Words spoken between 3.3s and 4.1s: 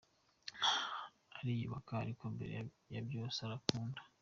arankunda.